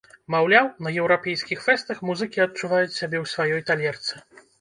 [0.35, 4.13] Маўляў, на еўрапейскіх фэстах музыкі адчуваюць сябе ў сваёй талерцы.